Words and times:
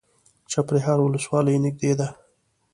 چپرهار 0.51 0.99
ولسوالۍ 1.01 1.57
نږدې 1.65 1.91
ده؟ 1.99 2.07